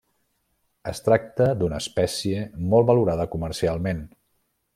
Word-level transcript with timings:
Es 0.91 1.01
tracta 1.07 1.49
d'una 1.59 1.81
espècie 1.83 2.41
molt 2.73 2.89
valorada 2.91 3.29
comercialment. 3.37 4.03